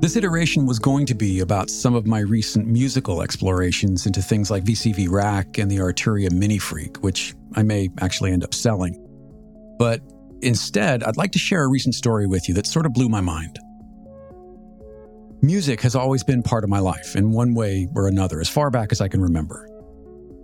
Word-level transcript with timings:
This 0.00 0.16
iteration 0.16 0.64
was 0.64 0.78
going 0.78 1.04
to 1.06 1.14
be 1.14 1.40
about 1.40 1.68
some 1.68 1.94
of 1.94 2.06
my 2.06 2.20
recent 2.20 2.66
musical 2.66 3.20
explorations 3.20 4.06
into 4.06 4.22
things 4.22 4.50
like 4.50 4.64
VCV 4.64 5.10
Rack 5.10 5.58
and 5.58 5.70
the 5.70 5.76
Arturia 5.76 6.30
MiniFreak, 6.30 6.96
which 7.02 7.34
I 7.54 7.62
may 7.62 7.90
actually 8.00 8.32
end 8.32 8.42
up 8.42 8.54
selling. 8.54 8.96
But 9.78 10.00
instead, 10.40 11.02
I'd 11.02 11.18
like 11.18 11.32
to 11.32 11.38
share 11.38 11.64
a 11.64 11.68
recent 11.68 11.94
story 11.94 12.26
with 12.26 12.48
you 12.48 12.54
that 12.54 12.66
sort 12.66 12.86
of 12.86 12.94
blew 12.94 13.10
my 13.10 13.20
mind. 13.20 13.58
Music 15.42 15.82
has 15.82 15.94
always 15.94 16.24
been 16.24 16.42
part 16.42 16.64
of 16.64 16.70
my 16.70 16.78
life 16.78 17.14
in 17.14 17.30
one 17.32 17.52
way 17.52 17.86
or 17.94 18.08
another, 18.08 18.40
as 18.40 18.48
far 18.48 18.70
back 18.70 18.92
as 18.92 19.02
I 19.02 19.08
can 19.08 19.20
remember. 19.20 19.68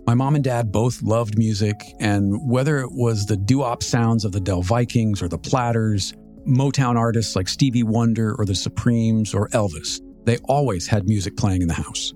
My 0.05 0.13
mom 0.13 0.35
and 0.35 0.43
dad 0.43 0.71
both 0.71 1.01
loved 1.01 1.35
music, 1.35 1.81
and 1.99 2.47
whether 2.47 2.77
it 2.77 2.91
was 2.91 3.25
the 3.25 3.35
doo-wop 3.35 3.81
sounds 3.81 4.23
of 4.23 4.33
the 4.33 4.39
Del 4.39 4.61
Vikings 4.61 5.19
or 5.19 5.27
the 5.27 5.39
Platters, 5.39 6.13
Motown 6.47 6.95
artists 6.95 7.35
like 7.35 7.47
Stevie 7.47 7.83
Wonder 7.83 8.33
or 8.35 8.45
the 8.45 8.55
Supremes 8.55 9.33
or 9.33 9.49
Elvis. 9.49 10.01
They 10.25 10.37
always 10.45 10.87
had 10.87 11.07
music 11.07 11.35
playing 11.35 11.61
in 11.61 11.67
the 11.67 11.73
house. 11.73 12.13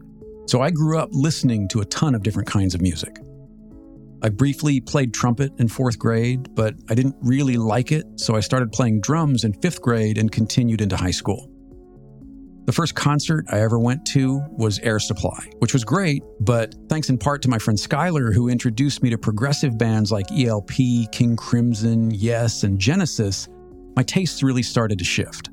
So 0.47 0.61
I 0.61 0.71
grew 0.71 0.97
up 0.97 1.09
listening 1.11 1.67
to 1.69 1.81
a 1.81 1.85
ton 1.85 2.15
of 2.15 2.23
different 2.23 2.47
kinds 2.47 2.73
of 2.73 2.81
music. 2.81 3.17
I 4.23 4.29
briefly 4.29 4.79
played 4.79 5.13
trumpet 5.13 5.51
in 5.59 5.67
fourth 5.67 5.97
grade, 5.97 6.53
but 6.55 6.75
I 6.89 6.95
didn't 6.95 7.15
really 7.21 7.57
like 7.57 7.91
it, 7.91 8.05
so 8.17 8.35
I 8.35 8.39
started 8.39 8.71
playing 8.71 9.01
drums 9.01 9.43
in 9.43 9.53
fifth 9.53 9.81
grade 9.81 10.17
and 10.17 10.31
continued 10.31 10.81
into 10.81 10.95
high 10.95 11.11
school. 11.11 11.49
The 12.65 12.71
first 12.71 12.93
concert 12.93 13.45
I 13.49 13.61
ever 13.61 13.79
went 13.79 14.05
to 14.07 14.39
was 14.51 14.77
Air 14.79 14.99
Supply, 14.99 15.49
which 15.57 15.73
was 15.73 15.83
great, 15.83 16.21
but 16.39 16.75
thanks 16.89 17.09
in 17.09 17.17
part 17.17 17.41
to 17.41 17.49
my 17.49 17.57
friend 17.57 17.77
Skylar, 17.77 18.33
who 18.33 18.49
introduced 18.49 19.01
me 19.01 19.09
to 19.09 19.17
progressive 19.17 19.77
bands 19.79 20.11
like 20.11 20.27
ELP, 20.31 20.71
King 21.11 21.35
Crimson, 21.35 22.11
Yes, 22.11 22.63
and 22.63 22.77
Genesis, 22.77 23.47
my 23.95 24.03
tastes 24.03 24.43
really 24.43 24.63
started 24.63 24.97
to 24.99 25.05
shift. 25.05 25.49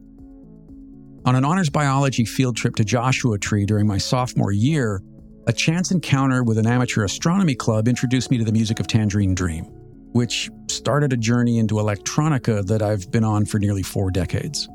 On 1.24 1.34
an 1.34 1.44
honors 1.44 1.68
biology 1.68 2.24
field 2.24 2.56
trip 2.56 2.74
to 2.76 2.84
Joshua 2.84 3.38
Tree 3.38 3.66
during 3.66 3.86
my 3.86 3.98
sophomore 3.98 4.52
year, 4.52 5.02
a 5.46 5.52
chance 5.52 5.90
encounter 5.90 6.42
with 6.42 6.58
an 6.58 6.66
amateur 6.66 7.04
astronomy 7.04 7.54
club 7.54 7.88
introduced 7.88 8.30
me 8.30 8.38
to 8.38 8.44
the 8.44 8.52
music 8.52 8.80
of 8.80 8.86
Tangerine 8.86 9.34
Dream, 9.34 9.64
which 10.12 10.50
started 10.68 11.12
a 11.12 11.16
journey 11.16 11.58
into 11.58 11.76
electronica 11.76 12.66
that 12.66 12.82
I've 12.82 13.10
been 13.10 13.24
on 13.24 13.44
for 13.44 13.58
nearly 13.58 13.82
four 13.82 14.10
decades. 14.10 14.68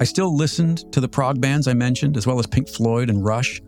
I 0.00 0.04
still 0.04 0.36
listened 0.36 0.90
to 0.92 1.00
the 1.00 1.08
prog 1.08 1.40
bands 1.40 1.68
I 1.68 1.74
mentioned, 1.74 2.16
as 2.16 2.26
well 2.26 2.38
as 2.38 2.46
Pink 2.46 2.68
Floyd 2.68 3.08
and 3.08 3.24
Rush, 3.24 3.60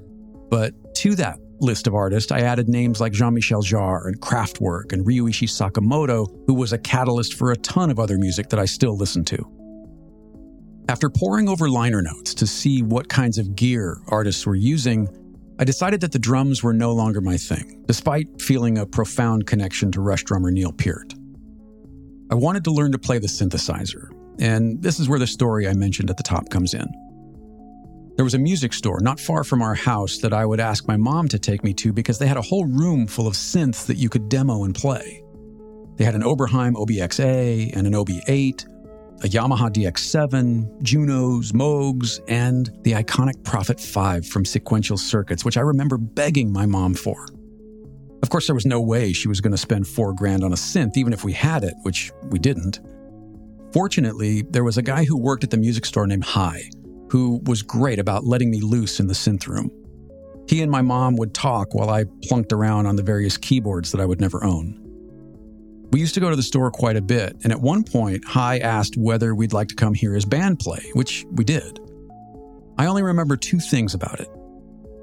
but 0.51 0.73
to 0.97 1.15
that 1.17 1.39
list 1.61 1.87
of 1.87 1.95
artists, 1.95 2.33
I 2.33 2.41
added 2.41 2.69
names 2.69 3.01
like 3.01 3.13
Jean 3.13 3.35
Michel 3.35 3.63
Jarre 3.63 4.07
and 4.07 4.21
Kraftwerk 4.21 4.93
and 4.93 5.05
Ryuichi 5.05 5.49
Sakamoto, 5.49 6.27
who 6.47 6.55
was 6.55 6.73
a 6.73 6.79
catalyst 6.79 7.35
for 7.35 7.53
a 7.53 7.57
ton 7.57 7.91
of 7.91 7.99
other 7.99 8.19
music 8.19 8.49
that 8.51 8.61
I 8.61 8.65
still 8.65 8.97
listen 8.97 9.25
to. 9.27 9.51
After 10.89 11.09
poring 11.09 11.49
over 11.49 11.69
liner 11.69 12.03
notes 12.03 12.35
to 12.35 12.47
see 12.47 12.83
what 12.83 13.09
kinds 13.09 13.39
of 13.39 13.57
gear 13.57 14.01
artists 14.09 14.47
were 14.47 14.55
using, 14.55 15.09
I 15.59 15.65
decided 15.65 16.01
that 16.03 16.13
the 16.13 16.19
drums 16.19 16.63
were 16.63 16.75
no 16.75 16.93
longer 16.93 17.21
my 17.21 17.37
thing, 17.37 17.85
despite 17.87 18.43
feeling 18.43 18.79
a 18.79 18.87
profound 18.87 19.47
connection 19.47 19.93
to 19.93 20.01
Rush 20.01 20.25
drummer 20.25 20.51
Neil 20.51 20.73
Peart. 20.73 21.15
I 22.31 22.35
wanted 22.35 22.65
to 22.65 22.71
learn 22.71 22.93
to 22.93 22.99
play 22.99 23.19
the 23.19 23.29
synthesizer, 23.29 24.09
and 24.41 24.83
this 24.83 24.99
is 24.99 25.09
where 25.09 25.19
the 25.19 25.27
story 25.27 25.69
I 25.69 25.75
mentioned 25.75 26.11
at 26.11 26.17
the 26.17 26.23
top 26.23 26.51
comes 26.51 26.75
in. 26.75 26.87
There 28.17 28.25
was 28.25 28.35
a 28.35 28.39
music 28.39 28.73
store 28.73 29.01
not 29.01 29.19
far 29.19 29.43
from 29.43 29.61
our 29.61 29.75
house 29.75 30.19
that 30.19 30.33
I 30.33 30.47
would 30.47 30.61
ask 30.61 30.87
my 30.87 30.97
mom 30.97 31.27
to 31.29 31.39
take 31.39 31.65
me 31.65 31.75
to 31.75 31.93
because 31.93 32.17
they 32.17 32.29
had 32.29 32.37
a 32.37 32.43
whole 32.43 32.65
room 32.65 33.09
full 33.09 33.27
of 33.27 33.35
synths 33.35 33.87
that 33.87 33.97
you 33.97 34.09
could 34.09 34.29
demo 34.29 34.63
and 34.63 34.73
play. 34.73 35.25
They 35.97 36.05
had 36.05 36.15
an 36.15 36.23
Oberheim 36.23 36.75
OBXA 36.75 37.77
and 37.77 37.89
an 37.89 37.93
OB8, 37.93 38.67
a 39.25 39.29
Yamaha 39.29 39.69
DX7, 39.69 40.81
Junos, 40.81 41.51
Moogs, 41.51 42.21
and 42.29 42.71
the 42.83 42.93
iconic 42.93 43.43
Prophet 43.43 43.81
5 43.81 44.25
from 44.27 44.45
Sequential 44.45 44.97
Circuits, 44.97 45.45
which 45.45 45.57
I 45.57 45.63
remember 45.63 45.99
begging 45.99 46.53
my 46.53 46.67
mom 46.67 46.95
for. 46.95 47.27
Of 48.23 48.31
course, 48.31 48.47
there 48.47 48.55
was 48.55 48.65
no 48.67 48.81
way 48.81 49.13
she 49.13 49.27
was 49.27 49.41
going 49.41 49.53
to 49.53 49.59
spend 49.59 49.89
four 49.89 50.15
grand 50.15 50.45
on 50.45 50.53
a 50.53 50.57
synth, 50.57 50.97
even 50.97 51.13
if 51.13 51.25
we 51.25 51.33
had 51.33 51.65
it, 51.65 51.75
which 51.83 52.13
we 52.31 52.39
didn't. 52.39 52.79
Fortunately, 53.73 54.43
there 54.43 54.63
was 54.63 54.79
a 54.79 54.83
guy 54.83 55.05
who 55.05 55.19
worked 55.19 55.43
at 55.43 55.51
the 55.51 55.57
music 55.57 55.85
store 55.85 56.07
named 56.07 56.25
High 56.25 56.71
who 57.15 57.41
was 57.45 57.63
great 57.63 58.01
about 58.01 58.25
letting 58.25 58.51
me 58.51 58.61
loose 58.61 58.99
in 58.99 59.07
the 59.07 59.15
synth 59.15 59.47
room. 59.47 59.71
He 60.49 60.63
and 60.63 60.69
my 60.69 60.83
mom 60.83 61.15
would 61.15 61.33
talk 61.33 61.73
while 61.73 61.89
I 61.89 62.07
plunked 62.25 62.53
around 62.53 62.87
on 62.87 62.97
the 62.97 63.05
various 63.05 63.37
keyboards 63.37 63.93
that 63.93 64.01
I 64.01 64.05
would 64.05 64.21
never 64.21 64.43
own. 64.43 64.81
We 65.93 66.01
used 66.01 66.15
to 66.15 66.21
go 66.21 66.29
to 66.29 66.35
the 66.35 66.43
store 66.43 66.73
quite 66.73 66.97
a 66.97 67.01
bit, 67.01 67.37
and 67.45 67.53
at 67.53 67.61
one 67.61 67.85
point, 67.85 68.25
High 68.25 68.59
asked 68.59 68.97
whether 68.97 69.33
we'd 69.33 69.53
like 69.53 69.69
to 69.69 69.77
come 69.77 69.95
hear 69.95 70.13
his 70.13 70.25
band 70.25 70.59
play, 70.59 70.91
which 70.95 71.25
we 71.31 71.45
did. 71.45 71.79
I 72.79 72.87
only 72.87 73.05
remember 73.05 73.37
two 73.37 73.61
things 73.61 73.95
about 73.95 74.19
it. 74.19 74.29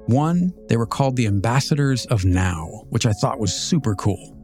One, 0.04 0.52
they 0.68 0.76
were 0.76 0.84
called 0.84 1.16
the 1.16 1.26
Ambassadors 1.26 2.04
of 2.04 2.26
Now, 2.26 2.82
which 2.90 3.06
I 3.06 3.12
thought 3.12 3.40
was 3.40 3.54
super 3.54 3.94
cool. 3.94 4.36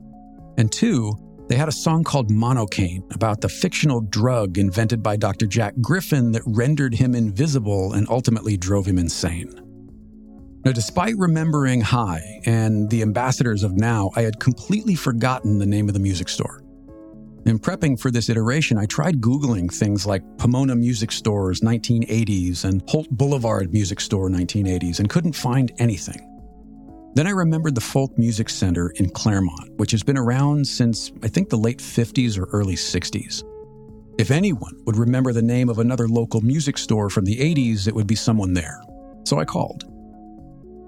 And 0.56 0.72
two, 0.72 1.12
they 1.48 1.56
had 1.56 1.68
a 1.68 1.72
song 1.72 2.04
called 2.04 2.30
Monocaine 2.30 3.02
about 3.14 3.40
the 3.40 3.48
fictional 3.48 4.02
drug 4.02 4.58
invented 4.58 5.02
by 5.02 5.16
Dr. 5.16 5.46
Jack 5.46 5.74
Griffin 5.80 6.32
that 6.32 6.42
rendered 6.46 6.94
him 6.94 7.14
invisible 7.14 7.94
and 7.94 8.06
ultimately 8.10 8.56
drove 8.56 8.86
him 8.86 8.98
insane. 8.98 9.64
Now, 10.64 10.72
despite 10.72 11.16
remembering 11.16 11.80
High 11.80 12.40
and 12.44 12.90
the 12.90 13.00
ambassadors 13.00 13.62
of 13.62 13.72
Now, 13.72 14.10
I 14.16 14.22
had 14.22 14.38
completely 14.38 14.94
forgotten 14.94 15.58
the 15.58 15.66
name 15.66 15.88
of 15.88 15.94
the 15.94 16.00
music 16.00 16.28
store. 16.28 16.62
In 17.46 17.58
prepping 17.58 17.98
for 17.98 18.10
this 18.10 18.28
iteration, 18.28 18.76
I 18.76 18.84
tried 18.84 19.22
Googling 19.22 19.72
things 19.72 20.04
like 20.04 20.22
Pomona 20.36 20.76
Music 20.76 21.10
Stores 21.10 21.60
1980s 21.62 22.64
and 22.64 22.82
Holt 22.90 23.08
Boulevard 23.10 23.72
Music 23.72 24.00
Store 24.00 24.28
1980s 24.28 24.98
and 24.98 25.08
couldn't 25.08 25.32
find 25.32 25.72
anything. 25.78 26.27
Then 27.14 27.26
I 27.26 27.30
remembered 27.30 27.74
the 27.74 27.80
Folk 27.80 28.16
Music 28.16 28.48
Center 28.48 28.90
in 28.90 29.10
Claremont, 29.10 29.72
which 29.76 29.90
has 29.90 30.02
been 30.02 30.18
around 30.18 30.66
since 30.66 31.10
I 31.22 31.28
think 31.28 31.48
the 31.48 31.56
late 31.56 31.78
50s 31.78 32.38
or 32.38 32.44
early 32.52 32.76
60s. 32.76 33.42
If 34.18 34.30
anyone 34.30 34.74
would 34.84 34.96
remember 34.96 35.32
the 35.32 35.42
name 35.42 35.68
of 35.68 35.78
another 35.78 36.08
local 36.08 36.40
music 36.40 36.76
store 36.78 37.08
from 37.08 37.24
the 37.24 37.36
80s, 37.36 37.88
it 37.88 37.94
would 37.94 38.06
be 38.06 38.14
someone 38.14 38.52
there. 38.52 38.80
So 39.24 39.38
I 39.38 39.44
called. 39.44 39.84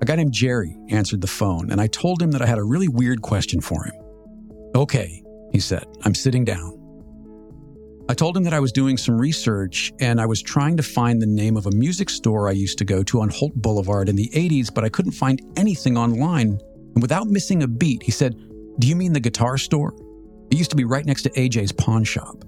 A 0.02 0.04
guy 0.04 0.16
named 0.16 0.32
Jerry 0.32 0.76
answered 0.88 1.20
the 1.20 1.26
phone, 1.26 1.70
and 1.70 1.80
I 1.80 1.86
told 1.86 2.22
him 2.22 2.30
that 2.30 2.42
I 2.42 2.46
had 2.46 2.58
a 2.58 2.64
really 2.64 2.88
weird 2.88 3.22
question 3.22 3.60
for 3.60 3.84
him. 3.84 3.94
Okay, 4.74 5.22
he 5.52 5.60
said, 5.60 5.84
I'm 6.04 6.14
sitting 6.14 6.44
down. 6.44 6.79
I 8.10 8.14
told 8.14 8.36
him 8.36 8.42
that 8.42 8.52
I 8.52 8.58
was 8.58 8.72
doing 8.72 8.96
some 8.96 9.16
research 9.16 9.92
and 10.00 10.20
I 10.20 10.26
was 10.26 10.42
trying 10.42 10.76
to 10.78 10.82
find 10.82 11.22
the 11.22 11.28
name 11.28 11.56
of 11.56 11.66
a 11.66 11.70
music 11.70 12.10
store 12.10 12.48
I 12.48 12.52
used 12.52 12.76
to 12.78 12.84
go 12.84 13.04
to 13.04 13.20
on 13.20 13.28
Holt 13.28 13.54
Boulevard 13.54 14.08
in 14.08 14.16
the 14.16 14.28
80s, 14.34 14.74
but 14.74 14.82
I 14.82 14.88
couldn't 14.88 15.12
find 15.12 15.40
anything 15.56 15.96
online. 15.96 16.58
And 16.94 17.02
without 17.02 17.28
missing 17.28 17.62
a 17.62 17.68
beat, 17.68 18.02
he 18.02 18.10
said, 18.10 18.34
Do 18.80 18.88
you 18.88 18.96
mean 18.96 19.12
the 19.12 19.20
guitar 19.20 19.56
store? 19.56 19.94
It 20.50 20.58
used 20.58 20.70
to 20.70 20.76
be 20.76 20.82
right 20.82 21.06
next 21.06 21.22
to 21.22 21.30
AJ's 21.30 21.70
pawn 21.70 22.02
shop. 22.02 22.42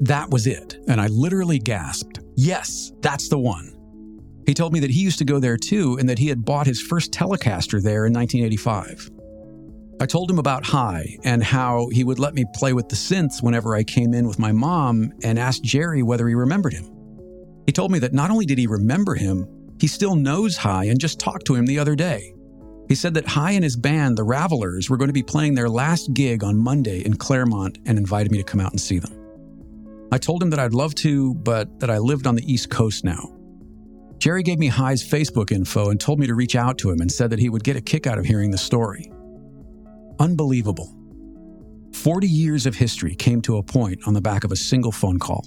That 0.00 0.30
was 0.30 0.46
it, 0.46 0.78
and 0.86 1.00
I 1.00 1.08
literally 1.08 1.58
gasped, 1.58 2.20
Yes, 2.36 2.92
that's 3.00 3.28
the 3.28 3.38
one. 3.40 3.74
He 4.46 4.54
told 4.54 4.72
me 4.72 4.78
that 4.78 4.92
he 4.92 5.00
used 5.00 5.18
to 5.18 5.24
go 5.24 5.40
there 5.40 5.56
too 5.56 5.98
and 5.98 6.08
that 6.08 6.20
he 6.20 6.28
had 6.28 6.44
bought 6.44 6.68
his 6.68 6.80
first 6.80 7.10
Telecaster 7.10 7.82
there 7.82 8.06
in 8.06 8.12
1985. 8.12 9.10
I 10.00 10.06
told 10.06 10.30
him 10.30 10.38
about 10.38 10.64
High 10.64 11.18
and 11.24 11.42
how 11.42 11.88
he 11.90 12.04
would 12.04 12.20
let 12.20 12.34
me 12.34 12.44
play 12.54 12.72
with 12.72 12.88
the 12.88 12.94
synths 12.94 13.42
whenever 13.42 13.74
I 13.74 13.82
came 13.82 14.14
in 14.14 14.28
with 14.28 14.38
my 14.38 14.52
mom 14.52 15.12
and 15.24 15.38
asked 15.38 15.64
Jerry 15.64 16.04
whether 16.04 16.28
he 16.28 16.34
remembered 16.34 16.72
him. 16.72 16.88
He 17.66 17.72
told 17.72 17.90
me 17.90 17.98
that 17.98 18.12
not 18.12 18.30
only 18.30 18.46
did 18.46 18.58
he 18.58 18.68
remember 18.68 19.16
him, 19.16 19.46
he 19.80 19.88
still 19.88 20.14
knows 20.14 20.56
High 20.56 20.84
and 20.84 21.00
just 21.00 21.18
talked 21.18 21.46
to 21.46 21.54
him 21.54 21.66
the 21.66 21.80
other 21.80 21.96
day. 21.96 22.32
He 22.88 22.94
said 22.94 23.14
that 23.14 23.26
High 23.26 23.52
and 23.52 23.64
his 23.64 23.76
band, 23.76 24.16
the 24.16 24.24
Ravelers, 24.24 24.88
were 24.88 24.96
going 24.96 25.08
to 25.08 25.12
be 25.12 25.22
playing 25.22 25.54
their 25.54 25.68
last 25.68 26.14
gig 26.14 26.44
on 26.44 26.56
Monday 26.56 27.00
in 27.00 27.16
Claremont 27.16 27.78
and 27.84 27.98
invited 27.98 28.30
me 28.30 28.38
to 28.38 28.44
come 28.44 28.60
out 28.60 28.70
and 28.70 28.80
see 28.80 28.98
them. 28.98 29.14
I 30.12 30.18
told 30.18 30.42
him 30.42 30.50
that 30.50 30.58
I'd 30.60 30.72
love 30.74 30.94
to, 30.96 31.34
but 31.34 31.80
that 31.80 31.90
I 31.90 31.98
lived 31.98 32.26
on 32.26 32.36
the 32.36 32.50
East 32.50 32.70
Coast 32.70 33.04
now. 33.04 33.34
Jerry 34.18 34.42
gave 34.42 34.58
me 34.58 34.68
High's 34.68 35.02
Facebook 35.06 35.52
info 35.52 35.90
and 35.90 36.00
told 36.00 36.18
me 36.18 36.26
to 36.28 36.34
reach 36.34 36.56
out 36.56 36.78
to 36.78 36.90
him 36.90 37.00
and 37.00 37.10
said 37.10 37.30
that 37.30 37.38
he 37.38 37.50
would 37.50 37.62
get 37.62 37.76
a 37.76 37.80
kick 37.80 38.06
out 38.06 38.18
of 38.18 38.24
hearing 38.24 38.50
the 38.50 38.58
story. 38.58 39.12
Unbelievable. 40.18 40.94
40 41.92 42.26
years 42.26 42.66
of 42.66 42.74
history 42.74 43.14
came 43.14 43.40
to 43.42 43.56
a 43.56 43.62
point 43.62 44.00
on 44.06 44.14
the 44.14 44.20
back 44.20 44.44
of 44.44 44.52
a 44.52 44.56
single 44.56 44.92
phone 44.92 45.18
call. 45.18 45.46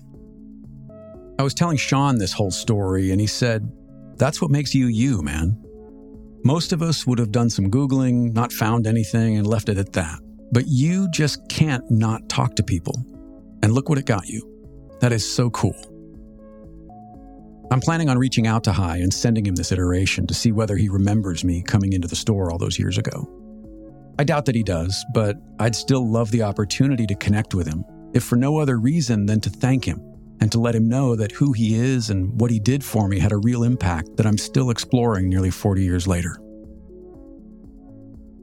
I 1.39 1.44
was 1.44 1.53
telling 1.53 1.77
Sean 1.77 2.18
this 2.18 2.33
whole 2.33 2.51
story, 2.51 3.12
and 3.12 3.19
he 3.19 3.27
said, 3.27 3.71
That's 4.18 4.41
what 4.41 4.51
makes 4.51 4.75
you 4.75 4.88
you, 4.88 5.21
man. 5.21 5.57
Most 6.44 6.73
of 6.73 6.81
us 6.81 7.06
would 7.06 7.19
have 7.19 7.31
done 7.31 7.50
some 7.50 7.69
Googling, 7.69 8.33
not 8.33 8.51
found 8.51 8.88
anything, 8.88 9.38
and 9.38 9.47
left 9.47 9.69
it 9.69 9.77
at 9.77 9.94
that. 9.94 10.19
But 10.51 10.65
you 10.68 11.09
just 11.12 11.47
can't 11.50 11.89
not 11.89 12.27
talk 12.29 12.56
to 12.56 12.63
people. 12.63 12.95
And 13.63 13.73
look 13.73 13.89
what 13.89 13.97
it 13.97 14.06
got 14.06 14.27
you. 14.27 14.47
That 15.00 15.12
is 15.12 15.29
so 15.29 15.50
cool. 15.51 15.75
I'm 17.71 17.79
planning 17.79 18.09
on 18.09 18.18
reaching 18.18 18.47
out 18.47 18.63
to 18.65 18.73
High 18.73 18.97
and 18.97 19.13
sending 19.13 19.45
him 19.45 19.56
this 19.56 19.71
iteration 19.71 20.27
to 20.27 20.33
see 20.33 20.51
whether 20.51 20.75
he 20.75 20.89
remembers 20.89 21.44
me 21.44 21.63
coming 21.63 21.94
into 21.94 22.07
the 22.07 22.15
store 22.15 22.51
all 22.51 22.57
those 22.57 22.77
years 22.77 22.97
ago. 22.97 23.40
I 24.21 24.23
doubt 24.23 24.45
that 24.45 24.53
he 24.53 24.62
does, 24.62 25.03
but 25.15 25.35
I'd 25.57 25.75
still 25.75 26.07
love 26.07 26.29
the 26.29 26.44
opportunity 26.44 27.07
to 27.07 27.15
connect 27.15 27.56
with 27.56 27.65
him, 27.65 27.83
if 28.13 28.23
for 28.23 28.35
no 28.35 28.59
other 28.59 28.77
reason 28.77 29.25
than 29.25 29.41
to 29.41 29.50
thank 29.50 29.83
him 29.83 30.00
and 30.39 30.51
to 30.51 30.59
let 30.59 30.75
him 30.75 30.88
know 30.88 31.15
that 31.15 31.31
who 31.31 31.53
he 31.53 31.73
is 31.73 32.12
and 32.12 32.39
what 32.39 32.51
he 32.51 32.59
did 32.59 32.83
for 32.83 33.07
me 33.07 33.18
had 33.18 33.31
a 33.31 33.38
real 33.38 33.63
impact 33.63 34.18
that 34.18 34.27
I'm 34.27 34.38
still 34.38 34.69
exploring 34.69 35.27
nearly 35.27 35.50
40 35.50 35.83
years 35.83 36.07
later. 36.07 36.38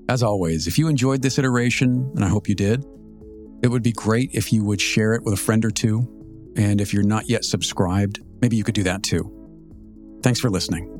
As 0.08 0.24
always, 0.24 0.66
if 0.66 0.78
you 0.78 0.88
enjoyed 0.88 1.22
this 1.22 1.38
iteration, 1.38 2.10
and 2.16 2.24
I 2.24 2.28
hope 2.28 2.48
you 2.48 2.56
did, 2.56 2.84
it 3.62 3.68
would 3.68 3.84
be 3.84 3.92
great 3.92 4.30
if 4.32 4.52
you 4.52 4.64
would 4.64 4.80
share 4.80 5.14
it 5.14 5.22
with 5.22 5.34
a 5.34 5.36
friend 5.36 5.64
or 5.64 5.70
two. 5.70 6.52
And 6.56 6.80
if 6.80 6.92
you're 6.92 7.04
not 7.04 7.28
yet 7.28 7.44
subscribed, 7.44 8.18
maybe 8.42 8.56
you 8.56 8.64
could 8.64 8.74
do 8.74 8.82
that 8.82 9.04
too. 9.04 9.32
Thanks 10.24 10.40
for 10.40 10.50
listening. 10.50 10.92